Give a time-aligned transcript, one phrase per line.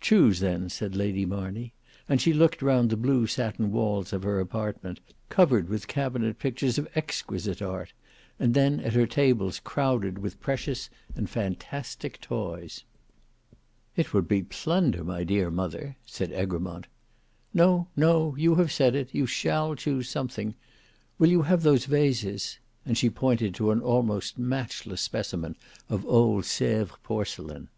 [0.00, 1.72] "Choose then," said Lady Marney,
[2.08, 5.00] and she looked round the blue satin walls of her apartment,
[5.30, 7.92] covered with cabinet pictures of exquisite art,
[8.38, 12.84] and then at her tables crowded with precious and fantastic toys.
[13.96, 16.86] "It would be plunder, my dear mother," said Egremont.
[17.52, 20.54] "No, no; you have said it; you shall choose something.
[21.18, 25.56] Will you have those vases?" and she pointed to an almost matchless specimen
[25.88, 27.70] of old Sevres porcelain.